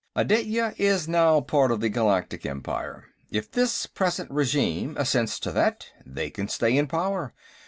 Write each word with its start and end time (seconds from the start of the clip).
Aditya 0.15 0.73
is 0.79 1.07
now 1.07 1.37
a 1.37 1.41
part 1.43 1.69
of 1.69 1.79
the 1.79 1.87
Galactic 1.87 2.43
Empire. 2.43 3.03
If 3.29 3.51
this 3.51 3.85
present 3.85 4.31
regime 4.31 4.97
assents 4.97 5.39
to 5.41 5.51
that, 5.51 5.89
they 6.03 6.31
can 6.31 6.47
stay 6.47 6.75
in 6.75 6.87
power. 6.87 7.35